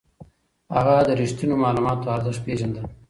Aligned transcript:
هغه 0.75 0.95
د 1.07 1.09
رښتينو 1.21 1.55
معلوماتو 1.63 2.13
ارزښت 2.15 2.41
پېژانده. 2.45 2.81